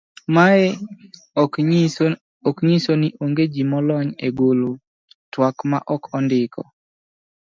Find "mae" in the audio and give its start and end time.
0.35-0.65